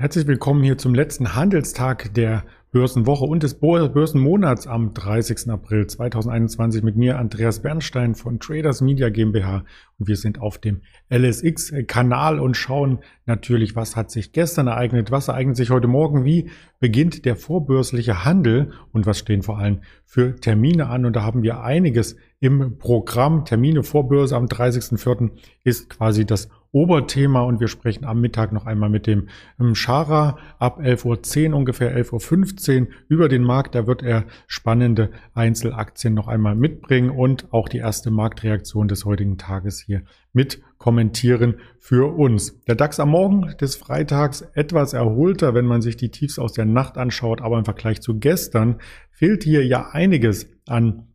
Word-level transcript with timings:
Herzlich 0.00 0.28
willkommen 0.28 0.62
hier 0.62 0.78
zum 0.78 0.94
letzten 0.94 1.34
Handelstag 1.34 2.14
der 2.14 2.44
Börsenwoche 2.70 3.24
und 3.24 3.42
des 3.42 3.58
Börsenmonats 3.58 4.68
am 4.68 4.94
30. 4.94 5.50
April 5.50 5.88
2021 5.88 6.84
mit 6.84 6.94
mir 6.94 7.18
Andreas 7.18 7.62
Bernstein 7.62 8.14
von 8.14 8.38
Traders 8.38 8.80
Media 8.80 9.08
GmbH 9.08 9.64
und 9.98 10.06
wir 10.06 10.14
sind 10.14 10.40
auf 10.40 10.58
dem 10.58 10.82
LSX-Kanal 11.10 12.38
und 12.38 12.56
schauen 12.56 13.00
natürlich, 13.26 13.74
was 13.74 13.96
hat 13.96 14.12
sich 14.12 14.30
gestern 14.30 14.68
ereignet, 14.68 15.10
was 15.10 15.26
ereignet 15.26 15.56
sich 15.56 15.70
heute 15.70 15.88
Morgen, 15.88 16.24
wie 16.24 16.48
beginnt 16.78 17.24
der 17.24 17.34
vorbörsliche 17.34 18.24
Handel 18.24 18.70
und 18.92 19.04
was 19.04 19.18
stehen 19.18 19.42
vor 19.42 19.58
allem 19.58 19.80
für 20.04 20.36
Termine 20.36 20.86
an. 20.90 21.06
Und 21.06 21.16
da 21.16 21.24
haben 21.24 21.42
wir 21.42 21.64
einiges 21.64 22.14
im 22.38 22.78
Programm. 22.78 23.44
Termine 23.44 23.82
vor 23.82 24.06
Börse 24.08 24.36
am 24.36 24.46
30.04. 24.46 25.30
ist 25.64 25.90
quasi 25.90 26.24
das 26.24 26.48
Oberthema 26.72 27.42
und 27.42 27.60
wir 27.60 27.68
sprechen 27.68 28.04
am 28.04 28.20
Mittag 28.20 28.52
noch 28.52 28.66
einmal 28.66 28.90
mit 28.90 29.06
dem 29.06 29.28
Schara 29.72 30.38
ab 30.58 30.80
11.10 30.80 31.50
Uhr, 31.50 31.56
ungefähr 31.56 31.96
11.15 31.96 32.80
Uhr 32.80 32.86
über 33.08 33.28
den 33.28 33.42
Markt. 33.42 33.74
Da 33.74 33.86
wird 33.86 34.02
er 34.02 34.26
spannende 34.46 35.10
Einzelaktien 35.34 36.14
noch 36.14 36.28
einmal 36.28 36.54
mitbringen 36.54 37.10
und 37.10 37.52
auch 37.52 37.68
die 37.68 37.78
erste 37.78 38.10
Marktreaktion 38.10 38.88
des 38.88 39.04
heutigen 39.04 39.38
Tages 39.38 39.80
hier 39.80 40.02
mit 40.32 40.60
kommentieren 40.76 41.56
für 41.78 42.14
uns. 42.14 42.62
Der 42.64 42.74
DAX 42.74 43.00
am 43.00 43.10
Morgen 43.10 43.54
des 43.60 43.76
Freitags 43.76 44.42
etwas 44.52 44.92
erholter, 44.92 45.54
wenn 45.54 45.66
man 45.66 45.80
sich 45.80 45.96
die 45.96 46.10
Tiefs 46.10 46.38
aus 46.38 46.52
der 46.52 46.66
Nacht 46.66 46.98
anschaut, 46.98 47.40
aber 47.40 47.58
im 47.58 47.64
Vergleich 47.64 48.02
zu 48.02 48.18
gestern 48.18 48.76
fehlt 49.10 49.42
hier 49.42 49.66
ja 49.66 49.88
einiges 49.90 50.50
an 50.66 51.08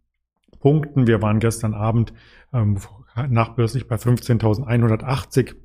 Punkten. 0.60 1.08
Wir 1.08 1.22
waren 1.22 1.40
gestern 1.40 1.74
Abend 1.74 2.14
ähm, 2.54 2.78
nachbörslich 3.16 3.88
bei 3.88 3.96
15.180 3.96 5.56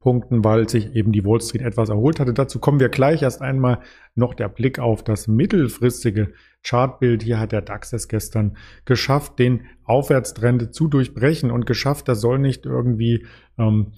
Punkten, 0.00 0.42
weil 0.42 0.66
sich 0.68 0.94
eben 0.94 1.12
die 1.12 1.24
Wall 1.26 1.42
Street 1.42 1.60
etwas 1.60 1.90
erholt 1.90 2.20
hatte. 2.20 2.32
Dazu 2.32 2.58
kommen 2.58 2.80
wir 2.80 2.88
gleich. 2.88 3.22
Erst 3.22 3.42
einmal 3.42 3.80
noch 4.14 4.32
der 4.32 4.48
Blick 4.48 4.78
auf 4.78 5.04
das 5.04 5.28
mittelfristige 5.28 6.32
Chartbild. 6.62 7.22
Hier 7.22 7.38
hat 7.38 7.52
der 7.52 7.60
DAX 7.60 7.92
es 7.92 8.08
gestern 8.08 8.56
geschafft, 8.86 9.38
den 9.38 9.66
Aufwärtstrend 9.84 10.74
zu 10.74 10.88
durchbrechen 10.88 11.50
und 11.50 11.66
geschafft. 11.66 12.08
Das 12.08 12.22
soll 12.22 12.38
nicht 12.38 12.64
irgendwie 12.64 13.26
ähm, 13.58 13.92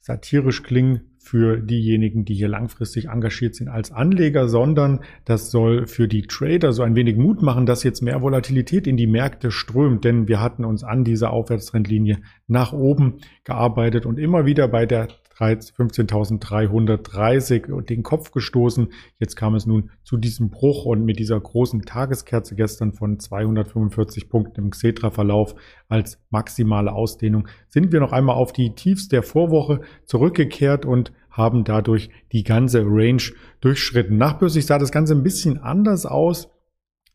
satirisch 0.00 0.62
klingen 0.62 1.13
für 1.24 1.56
diejenigen, 1.56 2.26
die 2.26 2.34
hier 2.34 2.48
langfristig 2.48 3.08
engagiert 3.08 3.54
sind 3.54 3.68
als 3.68 3.90
Anleger, 3.90 4.46
sondern 4.46 5.00
das 5.24 5.50
soll 5.50 5.86
für 5.86 6.06
die 6.06 6.22
Trader 6.22 6.72
so 6.72 6.82
ein 6.82 6.96
wenig 6.96 7.16
Mut 7.16 7.40
machen, 7.40 7.64
dass 7.64 7.82
jetzt 7.82 8.02
mehr 8.02 8.20
Volatilität 8.20 8.86
in 8.86 8.98
die 8.98 9.06
Märkte 9.06 9.50
strömt, 9.50 10.04
denn 10.04 10.28
wir 10.28 10.42
hatten 10.42 10.66
uns 10.66 10.84
an 10.84 11.02
dieser 11.02 11.32
Aufwärtstrendlinie 11.32 12.18
nach 12.46 12.74
oben 12.74 13.20
gearbeitet 13.44 14.04
und 14.04 14.18
immer 14.18 14.44
wieder 14.44 14.68
bei 14.68 14.84
der 14.84 15.08
15.330 15.38 17.70
und 17.70 17.90
den 17.90 18.02
Kopf 18.02 18.30
gestoßen. 18.30 18.88
Jetzt 19.18 19.36
kam 19.36 19.54
es 19.54 19.66
nun 19.66 19.90
zu 20.02 20.16
diesem 20.16 20.50
Bruch 20.50 20.84
und 20.84 21.04
mit 21.04 21.18
dieser 21.18 21.40
großen 21.40 21.82
Tageskerze 21.82 22.54
gestern 22.54 22.92
von 22.92 23.18
245 23.18 24.28
Punkten 24.28 24.60
im 24.60 24.70
Xetra-Verlauf 24.70 25.54
als 25.88 26.18
maximale 26.30 26.92
Ausdehnung 26.92 27.48
sind 27.68 27.92
wir 27.92 28.00
noch 28.00 28.12
einmal 28.12 28.36
auf 28.36 28.52
die 28.52 28.74
Tiefs 28.74 29.08
der 29.08 29.22
Vorwoche 29.22 29.80
zurückgekehrt 30.04 30.86
und 30.86 31.12
haben 31.30 31.64
dadurch 31.64 32.10
die 32.32 32.44
ganze 32.44 32.84
Range 32.86 33.22
durchschritten. 33.60 34.16
Nachbörslich 34.16 34.66
sah 34.66 34.78
das 34.78 34.92
Ganze 34.92 35.14
ein 35.14 35.24
bisschen 35.24 35.58
anders 35.58 36.06
aus. 36.06 36.53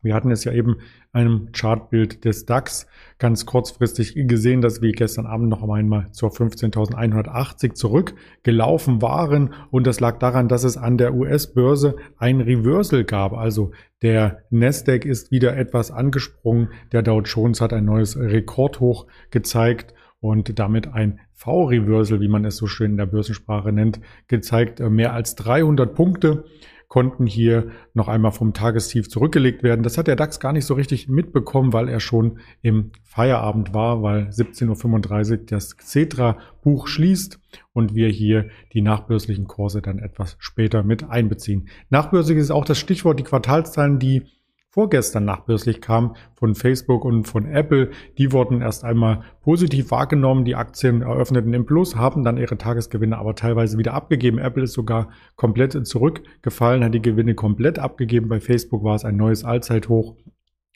Wir 0.02 0.14
hatten 0.14 0.30
es 0.30 0.44
ja 0.44 0.52
eben 0.52 0.76
einem 1.12 1.50
Chartbild 1.52 2.24
des 2.24 2.46
DAX 2.46 2.86
ganz 3.18 3.44
kurzfristig 3.44 4.14
gesehen, 4.14 4.60
dass 4.60 4.80
wir 4.80 4.92
gestern 4.92 5.26
Abend 5.26 5.48
noch 5.48 5.68
einmal 5.68 6.10
zur 6.12 6.30
15.180 6.30 7.74
zurückgelaufen 7.74 9.02
waren. 9.02 9.52
Und 9.70 9.86
das 9.86 10.00
lag 10.00 10.18
daran, 10.18 10.48
dass 10.48 10.64
es 10.64 10.76
an 10.76 10.96
der 10.98 11.14
US-Börse 11.14 11.96
ein 12.16 12.40
Reversal 12.40 13.04
gab. 13.04 13.32
Also 13.32 13.72
der 14.02 14.42
Nasdaq 14.50 15.04
ist 15.04 15.30
wieder 15.30 15.56
etwas 15.56 15.90
angesprungen. 15.90 16.68
Der 16.92 17.02
Dow 17.02 17.20
Jones 17.20 17.60
hat 17.60 17.72
ein 17.72 17.84
neues 17.84 18.18
Rekordhoch 18.18 19.06
gezeigt 19.30 19.94
und 20.20 20.58
damit 20.58 20.92
ein 20.92 21.20
V-Reversal, 21.34 22.20
wie 22.20 22.28
man 22.28 22.44
es 22.44 22.56
so 22.56 22.66
schön 22.66 22.92
in 22.92 22.96
der 22.98 23.06
Börsensprache 23.06 23.72
nennt, 23.72 24.00
gezeigt. 24.28 24.80
Mehr 24.80 25.14
als 25.14 25.34
300 25.34 25.94
Punkte 25.94 26.44
konnten 26.90 27.24
hier 27.24 27.70
noch 27.94 28.08
einmal 28.08 28.32
vom 28.32 28.52
Tagestief 28.52 29.08
zurückgelegt 29.08 29.62
werden. 29.62 29.84
Das 29.84 29.96
hat 29.96 30.08
der 30.08 30.16
DAX 30.16 30.40
gar 30.40 30.52
nicht 30.52 30.66
so 30.66 30.74
richtig 30.74 31.08
mitbekommen, 31.08 31.72
weil 31.72 31.88
er 31.88 32.00
schon 32.00 32.40
im 32.62 32.90
Feierabend 33.04 33.72
war, 33.72 34.02
weil 34.02 34.28
17.35 34.28 35.30
Uhr 35.30 35.36
das 35.46 35.76
Xetra-Buch 35.76 36.88
schließt 36.88 37.38
und 37.72 37.94
wir 37.94 38.08
hier 38.08 38.48
die 38.72 38.82
nachbörslichen 38.82 39.46
Kurse 39.46 39.82
dann 39.82 40.00
etwas 40.00 40.36
später 40.40 40.82
mit 40.82 41.08
einbeziehen. 41.08 41.68
Nachbörslich 41.90 42.38
ist 42.38 42.50
auch 42.50 42.64
das 42.64 42.80
Stichwort 42.80 43.20
die 43.20 43.24
Quartalszahlen, 43.24 44.00
die 44.00 44.24
vorgestern 44.70 45.24
nachbörslich 45.24 45.80
kam 45.80 46.14
von 46.34 46.54
Facebook 46.54 47.04
und 47.04 47.26
von 47.26 47.46
Apple. 47.46 47.90
Die 48.18 48.32
wurden 48.32 48.62
erst 48.62 48.84
einmal 48.84 49.22
positiv 49.42 49.90
wahrgenommen. 49.90 50.44
Die 50.44 50.54
Aktien 50.54 51.02
eröffneten 51.02 51.52
im 51.52 51.66
Plus, 51.66 51.96
haben 51.96 52.22
dann 52.22 52.36
ihre 52.36 52.56
Tagesgewinne 52.56 53.18
aber 53.18 53.34
teilweise 53.34 53.78
wieder 53.78 53.94
abgegeben. 53.94 54.38
Apple 54.38 54.62
ist 54.62 54.72
sogar 54.72 55.10
komplett 55.36 55.86
zurückgefallen, 55.86 56.84
hat 56.84 56.94
die 56.94 57.02
Gewinne 57.02 57.34
komplett 57.34 57.78
abgegeben. 57.78 58.28
Bei 58.28 58.40
Facebook 58.40 58.84
war 58.84 58.94
es 58.94 59.04
ein 59.04 59.16
neues 59.16 59.44
Allzeithoch. 59.44 60.14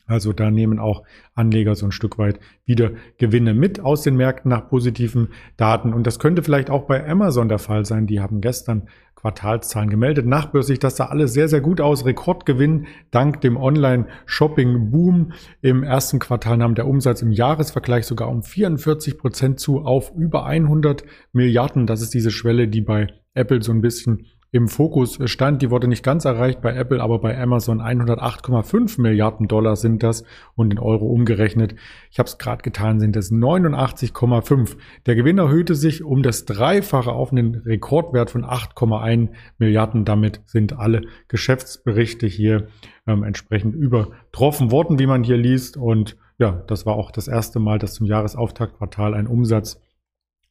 Also 0.06 0.34
da 0.34 0.50
nehmen 0.50 0.78
auch 0.78 1.03
Anleger 1.34 1.75
so 1.75 1.87
ein 1.87 1.93
Stück 1.93 2.19
weit 2.19 2.38
wieder 2.66 2.91
Gewinne 3.16 3.55
mit 3.55 3.81
aus 3.81 4.03
den 4.03 4.16
Märkten 4.16 4.50
nach 4.50 4.69
positiven 4.69 5.28
Daten. 5.56 5.94
Und 5.94 6.06
das 6.06 6.19
könnte 6.19 6.43
vielleicht 6.43 6.69
auch 6.69 6.82
bei 6.82 7.09
Amazon 7.09 7.49
der 7.49 7.59
Fall 7.59 7.87
sein. 7.87 8.06
Die 8.06 8.21
haben 8.21 8.43
gestern 8.43 8.88
Quartalszahlen 9.25 9.89
gemeldet. 9.89 10.27
Nachbörslich, 10.27 10.81
das 10.81 10.97
sah 10.97 11.07
alles 11.07 11.33
sehr, 11.33 11.49
sehr 11.49 11.62
gut 11.62 11.81
aus. 11.81 12.05
Rekordgewinn 12.05 12.87
dank 13.11 13.41
dem 13.41 13.57
Online-Shopping-Boom. 13.57 15.33
Im 15.62 15.83
ersten 15.83 16.19
Quartal 16.19 16.59
nahm 16.59 16.75
der 16.75 16.87
Umsatz 16.87 17.23
im 17.23 17.33
Jahresvergleich 17.33 18.05
sogar 18.05 18.29
um 18.29 18.43
44 18.43 19.17
Prozent 19.17 19.61
zu 19.61 19.81
auf 19.81 20.12
über 20.15 20.45
100 20.45 21.05
Milliarden. 21.33 21.87
Das 21.87 22.03
ist 22.03 22.12
diese 22.12 22.31
Schwelle, 22.31 22.69
die 22.69 22.83
bei 22.83 23.07
Apple 23.33 23.62
so 23.62 23.73
ein 23.73 23.81
bisschen 23.81 24.27
im 24.55 24.69
Fokus 24.69 25.19
stand. 25.25 25.63
Die 25.63 25.71
wurde 25.73 25.89
nicht 25.89 26.05
ganz 26.05 26.25
erreicht 26.25 26.61
bei 26.61 26.77
Apple, 26.77 27.03
aber 27.03 27.19
bei 27.19 27.37
Amazon 27.37 27.83
108,5 27.83 29.01
Milliarden 29.01 29.49
Dollar 29.49 29.75
sind 29.75 30.05
das 30.05 30.23
und 30.55 30.73
in 30.73 30.79
Euro 30.79 31.07
umgerechnet. 31.07 31.75
Ich 32.13 32.21
habe 32.21 32.29
es 32.29 32.39
gerade 32.39 32.63
getan, 32.63 33.01
sind 33.01 33.17
es 33.17 33.33
89,5. 33.33 34.77
Der 35.07 35.17
Gewinn 35.17 35.39
erhöhte 35.39 35.75
sich 35.75 36.05
um 36.05 36.23
das 36.23 36.45
Dreifache 36.45 37.11
auf 37.11 37.33
einen 37.33 37.57
Rekordwert 37.67 38.31
von 38.31 38.45
8,1 38.45 39.31
Milliarden. 39.59 40.05
Damit 40.05 40.41
sind 40.47 40.79
alle 40.79 41.03
Geschäftsberichte 41.27 42.29
hier 42.29 42.69
ähm, 43.09 43.25
entsprechend 43.25 43.75
übertroffen 43.75 44.71
worden, 44.71 45.01
wie 45.01 45.09
man 45.09 45.25
hier 45.25 45.37
liest. 45.37 45.77
Und 45.77 46.17
ja, 46.39 46.63
das 46.69 46.87
war 46.87 46.95
auch 46.95 47.11
das 47.11 47.27
erste 47.27 47.59
Mal, 47.59 47.81
dass 47.81 47.95
zum 47.95 48.07
Jahresauftaktquartal 48.07 49.15
ein 49.15 49.27
Umsatz 49.27 49.81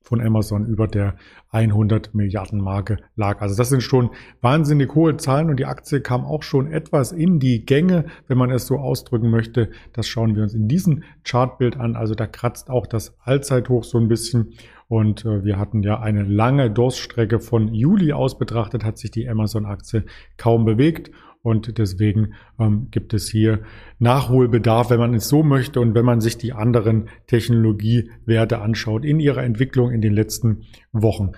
von 0.03 0.21
Amazon 0.21 0.65
über 0.65 0.87
der 0.87 1.15
100 1.49 2.13
Milliarden 2.13 2.61
Marke 2.61 2.97
lag. 3.15 3.41
Also 3.41 3.55
das 3.55 3.69
sind 3.69 3.81
schon 3.81 4.09
wahnsinnig 4.41 4.93
hohe 4.93 5.17
Zahlen 5.17 5.49
und 5.49 5.57
die 5.57 5.65
Aktie 5.65 6.01
kam 6.01 6.25
auch 6.25 6.43
schon 6.43 6.71
etwas 6.71 7.11
in 7.11 7.39
die 7.39 7.65
Gänge, 7.65 8.05
wenn 8.27 8.37
man 8.37 8.51
es 8.51 8.67
so 8.67 8.77
ausdrücken 8.77 9.29
möchte. 9.29 9.71
Das 9.93 10.07
schauen 10.07 10.35
wir 10.35 10.43
uns 10.43 10.53
in 10.53 10.67
diesem 10.67 11.03
Chartbild 11.23 11.77
an. 11.77 11.95
Also 11.95 12.15
da 12.15 12.27
kratzt 12.27 12.69
auch 12.69 12.85
das 12.85 13.17
Allzeithoch 13.23 13.83
so 13.83 13.97
ein 13.97 14.09
bisschen 14.09 14.53
und 14.89 15.25
äh, 15.25 15.43
wir 15.43 15.57
hatten 15.57 15.81
ja 15.81 16.01
eine 16.01 16.23
lange 16.23 16.69
Durststrecke 16.69 17.39
von 17.39 17.73
Juli 17.73 18.13
aus 18.13 18.37
betrachtet, 18.37 18.83
hat 18.83 18.97
sich 18.97 19.09
die 19.09 19.27
Amazon-Aktie 19.27 20.03
kaum 20.37 20.65
bewegt 20.65 21.09
und 21.43 21.77
deswegen 21.77 22.33
ähm, 22.57 22.87
gibt 22.89 23.13
es 23.13 23.29
hier 23.29 23.63
Nachholbedarf, 23.99 24.89
wenn 24.89 24.99
man 24.99 25.13
es 25.13 25.27
so 25.27 25.43
möchte 25.43 25.81
und 25.81 25.93
wenn 25.93 26.05
man 26.05 26.21
sich 26.21 26.37
die 26.37 26.53
anderen 26.53 27.09
Technologiewerte 27.27 28.61
anschaut 28.61 29.05
in 29.05 29.19
ihrer 29.19 29.43
Entwicklung 29.43 29.91
in 29.91 30.01
den 30.01 30.13
letzten 30.13 30.63
Wochen. 30.93 31.33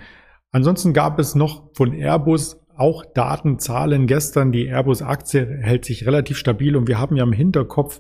Ansonsten 0.52 0.94
gab 0.94 1.20
es 1.20 1.36
noch 1.36 1.72
von 1.74 1.92
Airbus 1.92 2.62
auch 2.78 3.04
Datenzahlen 3.04 4.06
gestern. 4.06 4.52
Die 4.52 4.68
Airbus-Aktie 4.68 5.60
hält 5.62 5.86
sich 5.86 6.06
relativ 6.06 6.38
stabil 6.38 6.76
und 6.76 6.88
wir 6.88 7.00
haben 7.00 7.16
ja 7.16 7.24
im 7.24 7.34
Hinterkopf 7.34 8.00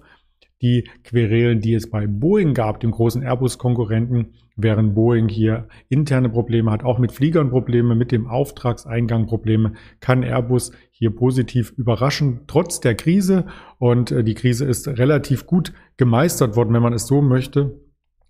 die 0.61 0.87
Querelen, 1.03 1.59
die 1.59 1.73
es 1.73 1.89
bei 1.89 2.07
Boeing 2.07 2.53
gab, 2.53 2.79
dem 2.79 2.91
großen 2.91 3.23
Airbus-Konkurrenten, 3.23 4.33
während 4.55 4.95
Boeing 4.95 5.27
hier 5.27 5.67
interne 5.89 6.29
Probleme 6.29 6.71
hat, 6.71 6.83
auch 6.83 6.97
mit 6.97 7.11
Fliegern 7.11 7.49
Probleme, 7.49 7.95
mit 7.95 8.11
dem 8.11 8.27
Auftragseingang 8.27 9.27
Probleme, 9.27 9.73
kann 9.99 10.23
Airbus 10.23 10.71
hier 10.91 11.13
positiv 11.13 11.71
überraschen, 11.71 12.41
trotz 12.47 12.79
der 12.79 12.95
Krise. 12.95 13.47
Und 13.79 14.11
äh, 14.11 14.23
die 14.23 14.33
Krise 14.33 14.65
ist 14.65 14.87
relativ 14.87 15.45
gut 15.45 15.73
gemeistert 15.97 16.55
worden, 16.55 16.73
wenn 16.73 16.83
man 16.83 16.93
es 16.93 17.07
so 17.07 17.21
möchte. 17.21 17.84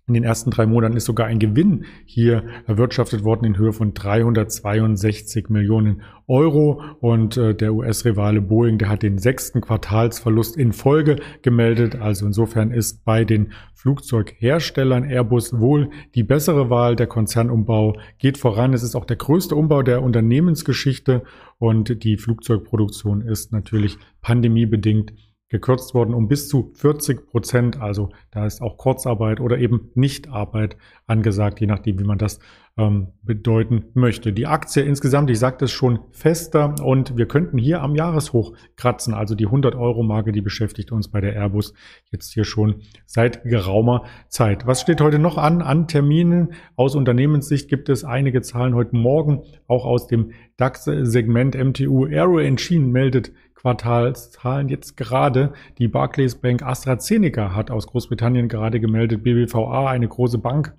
In 0.08 0.14
den 0.14 0.22
ersten 0.22 0.52
drei 0.52 0.66
Monaten 0.66 0.96
ist 0.96 1.06
sogar 1.06 1.26
ein 1.26 1.40
Gewinn 1.40 1.84
hier 2.04 2.44
erwirtschaftet 2.68 3.24
worden 3.24 3.44
in 3.44 3.58
Höhe 3.58 3.72
von 3.72 3.92
362 3.92 5.48
Millionen 5.48 6.02
Euro. 6.28 6.80
Und 7.00 7.36
äh, 7.36 7.56
der 7.56 7.74
US-Rivale 7.74 8.40
Boeing, 8.40 8.78
der 8.78 8.88
hat 8.88 9.02
den 9.02 9.18
sechsten 9.18 9.60
Quartalsverlust 9.60 10.56
in 10.56 10.72
Folge 10.72 11.16
gemeldet. 11.42 11.96
Also 11.96 12.24
insofern 12.24 12.70
ist 12.70 13.04
bei 13.04 13.24
den 13.24 13.52
Flugzeugherstellern 13.74 15.02
Airbus 15.02 15.58
wohl 15.58 15.90
die 16.14 16.22
bessere 16.22 16.70
Wahl. 16.70 16.94
Der 16.94 17.08
Konzernumbau 17.08 17.98
geht 18.18 18.38
voran. 18.38 18.74
Es 18.74 18.84
ist 18.84 18.94
auch 18.94 19.06
der 19.06 19.16
größte 19.16 19.56
Umbau 19.56 19.82
der 19.82 20.04
Unternehmensgeschichte 20.04 21.24
und 21.58 22.04
die 22.04 22.16
Flugzeugproduktion 22.16 23.22
ist 23.22 23.50
natürlich 23.50 23.98
pandemiebedingt 24.22 25.14
gekürzt 25.48 25.94
worden 25.94 26.14
um 26.14 26.28
bis 26.28 26.48
zu 26.48 26.72
40 26.74 27.28
Prozent. 27.28 27.80
Also 27.80 28.10
da 28.30 28.46
ist 28.46 28.60
auch 28.60 28.76
Kurzarbeit 28.76 29.40
oder 29.40 29.58
eben 29.58 29.90
Nichtarbeit 29.94 30.76
angesagt, 31.06 31.60
je 31.60 31.66
nachdem, 31.66 32.00
wie 32.00 32.04
man 32.04 32.18
das 32.18 32.40
ähm, 32.76 33.08
bedeuten 33.22 33.86
möchte. 33.94 34.32
Die 34.32 34.46
Aktie 34.46 34.82
insgesamt, 34.82 35.30
ich 35.30 35.38
sagte 35.38 35.66
es 35.66 35.72
schon, 35.72 36.00
fester 36.10 36.74
und 36.82 37.16
wir 37.16 37.26
könnten 37.26 37.58
hier 37.58 37.80
am 37.80 37.94
Jahreshoch 37.94 38.54
kratzen. 38.76 39.14
Also 39.14 39.34
die 39.34 39.46
100-Euro-Marke, 39.46 40.32
die 40.32 40.42
beschäftigt 40.42 40.92
uns 40.92 41.08
bei 41.08 41.20
der 41.20 41.34
Airbus 41.34 41.72
jetzt 42.10 42.32
hier 42.34 42.44
schon 42.44 42.82
seit 43.06 43.44
geraumer 43.44 44.04
Zeit. 44.28 44.66
Was 44.66 44.80
steht 44.80 45.00
heute 45.00 45.18
noch 45.18 45.38
an? 45.38 45.62
An 45.62 45.88
Terminen 45.88 46.54
aus 46.74 46.96
Unternehmenssicht 46.96 47.68
gibt 47.68 47.88
es 47.88 48.04
einige 48.04 48.42
Zahlen 48.42 48.74
heute 48.74 48.96
Morgen, 48.96 49.42
auch 49.68 49.86
aus 49.86 50.06
dem 50.06 50.32
DAX-Segment 50.56 51.54
MTU. 51.54 52.06
Aero 52.06 52.38
Engine 52.38 52.86
meldet 52.86 53.32
Quartalszahlen 53.66 54.68
jetzt 54.68 54.96
gerade. 54.96 55.52
Die 55.78 55.88
Barclays 55.88 56.36
Bank 56.36 56.62
AstraZeneca 56.62 57.52
hat 57.52 57.72
aus 57.72 57.88
Großbritannien 57.88 58.46
gerade 58.46 58.78
gemeldet, 58.78 59.24
BBVA, 59.24 59.90
eine 59.90 60.06
große 60.06 60.38
Bank, 60.38 60.76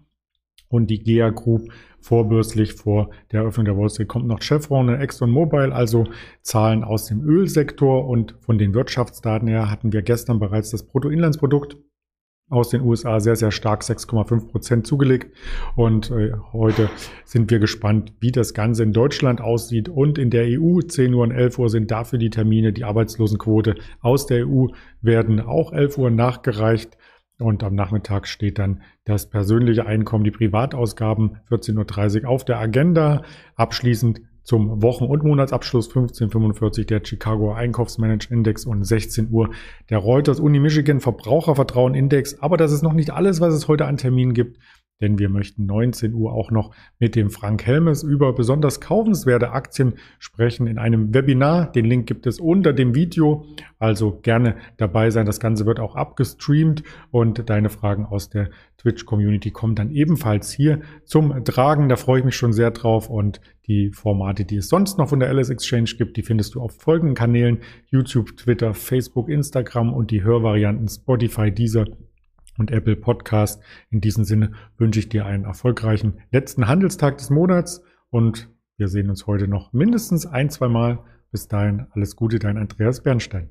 und 0.70 0.90
die 0.90 1.04
GEA 1.04 1.32
Group 1.32 1.70
vorbürstlich 2.00 2.74
vor 2.74 3.10
der 3.34 3.42
Eröffnung 3.42 3.66
der 3.66 3.78
Wall 3.78 3.90
Street. 3.90 4.08
Kommt 4.08 4.28
noch 4.28 4.40
Chevron 4.42 4.88
und 4.88 5.02
ExxonMobil, 5.02 5.74
also 5.74 6.06
Zahlen 6.44 6.86
aus 6.86 7.08
dem 7.08 7.22
Ölsektor. 7.28 8.08
Und 8.08 8.36
von 8.40 8.58
den 8.58 8.74
Wirtschaftsdaten 8.74 9.50
her 9.50 9.70
hatten 9.70 9.92
wir 9.92 10.02
gestern 10.02 10.40
bereits 10.40 10.70
das 10.70 10.84
Bruttoinlandsprodukt 10.84 11.76
aus 12.50 12.70
den 12.70 12.82
USA 12.82 13.20
sehr, 13.20 13.36
sehr 13.36 13.52
stark 13.52 13.82
6,5 13.82 14.48
Prozent 14.48 14.88
zugelegt. 14.88 15.36
Und 15.76 16.12
äh, 16.12 16.32
heute 16.54 16.90
sind 17.26 17.52
wir 17.52 17.60
gespannt, 17.60 18.14
wie 18.20 18.32
das 18.32 18.54
Ganze 18.54 18.84
in 18.84 18.94
Deutschland 18.94 19.42
aussieht. 19.42 19.90
Und 19.90 20.18
in 20.18 20.30
der 20.30 20.46
EU, 20.60 20.80
10 20.80 21.14
Uhr 21.14 21.24
und 21.24 21.32
11 21.32 21.60
Uhr 21.60 21.70
sind 21.70 21.92
dafür 21.92 22.20
die 22.20 22.30
Termine. 22.30 22.72
Die 22.72 22.86
Arbeitslosenquote 22.86 23.76
aus 24.00 24.28
der 24.28 24.48
EU 24.48 24.68
werden 25.02 25.42
auch 25.42 25.74
11 25.74 25.98
Uhr 25.98 26.10
nachgereicht. 26.10 26.98
Und 27.40 27.64
am 27.64 27.76
Nachmittag 27.76 28.28
steht 28.28 28.58
dann 28.58 28.82
das 29.04 29.30
persönliche 29.30 29.86
Einkommen, 29.86 30.24
die 30.24 30.32
Privatausgaben 30.32 31.38
14.30 31.52 32.24
Uhr 32.24 32.30
auf 32.30 32.46
der 32.46 32.60
Agenda. 32.60 33.24
Abschließend 33.56 34.22
zum 34.48 34.82
Wochen- 34.82 35.08
und 35.08 35.24
Monatsabschluss 35.24 35.90
1545 35.90 36.86
der 36.86 37.02
Chicago 37.04 37.52
Einkaufsmanage-Index 37.54 38.66
und 38.66 38.86
16 38.86 39.30
Uhr 39.30 39.50
der 39.90 39.98
Reuters 39.98 40.40
Uni 40.40 40.62
Michigan 40.62 41.02
Verbrauchervertrauen-Index. 41.02 42.40
Aber 42.40 42.56
das 42.56 42.72
ist 42.72 42.82
noch 42.82 42.94
nicht 42.94 43.10
alles, 43.10 43.42
was 43.42 43.54
es 43.54 43.68
heute 43.68 43.86
an 43.86 43.98
Terminen 43.98 44.34
gibt 44.34 44.58
denn 45.02 45.20
wir 45.20 45.30
möchten 45.30 45.66
19 45.66 46.14
Uhr 46.14 46.34
auch 46.34 46.52
noch 46.52 46.72
mit 47.00 47.16
dem 47.16 47.30
Frank 47.30 47.66
Helmes 47.66 48.04
über 48.04 48.34
besonders 48.34 48.82
kaufenswerte 48.82 49.52
Aktien 49.52 49.94
sprechen 50.20 50.68
in 50.68 50.78
einem 50.78 51.14
Webinar. 51.14 51.72
Den 51.72 51.86
Link 51.86 52.08
gibt 52.08 52.26
es 52.26 52.40
unter 52.40 52.74
dem 52.74 52.96
Video, 52.96 53.46
also 53.80 54.20
gerne 54.22 54.56
dabei 54.78 55.12
sein. 55.12 55.26
Das 55.26 55.40
Ganze 55.40 55.66
wird 55.66 55.80
auch 55.80 55.96
abgestreamt 55.96 56.84
und 57.12 57.50
deine 57.50 57.70
Fragen 57.70 58.06
aus 58.06 58.30
der 58.30 58.50
Twitch-Community 58.78 59.52
kommen 59.52 59.76
dann 59.76 59.92
ebenfalls 59.92 60.52
hier 60.52 60.82
zum 61.04 61.44
Tragen. 61.44 61.90
Da 61.90 61.96
freue 61.96 62.20
ich 62.20 62.26
mich 62.26 62.36
schon 62.36 62.54
sehr 62.54 62.72
drauf 62.72 63.10
und 63.10 63.40
die 63.68 63.92
Formate, 63.92 64.46
die 64.46 64.58
es 64.58 64.70
sonst 64.70 64.98
noch 64.98 65.10
von 65.10 65.20
der 65.20 65.32
LS 65.34 65.50
Exchange 65.50 65.92
gibt, 65.98 66.18
die 66.18 66.24
findest 66.24 66.56
du 66.56 66.62
auf 66.62 66.72
folgenden 66.78 67.16
Kanälen 67.16 67.60
YouTube, 67.90 68.38
Twitter, 68.38 68.74
Facebook, 68.74 69.30
Instagram 69.30 69.94
und 69.94 70.10
die 70.10 70.24
Hörvarianten 70.24 70.88
Spotify, 70.88 71.52
Deezer 71.52 71.86
und 72.58 72.72
Apple 72.72 72.96
Podcast. 72.96 73.62
In 73.90 74.02
diesem 74.02 74.24
Sinne 74.24 74.54
wünsche 74.78 75.00
ich 75.00 75.10
dir 75.10 75.26
einen 75.26 75.46
erfolgreichen 75.46 76.20
letzten 76.32 76.68
Handelstag 76.68 77.18
des 77.18 77.30
Monats 77.30 77.84
und 78.10 78.50
wir 78.78 78.88
sehen 78.88 79.10
uns 79.10 79.26
heute 79.28 79.48
noch 79.48 79.74
mindestens 79.74 80.26
ein, 80.26 80.50
zwei 80.50 80.68
Mal. 80.68 81.00
Bis 81.32 81.48
dahin 81.48 81.88
alles 81.92 82.16
Gute, 82.16 82.40
dein 82.40 82.58
Andreas 82.58 83.02
Bernstein. 83.02 83.50